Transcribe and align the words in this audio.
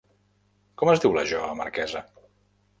Com 0.83 0.91
es 0.95 1.03
diu 1.05 1.15
la 1.19 1.27
jove 1.35 1.53
marquesa? 1.63 2.05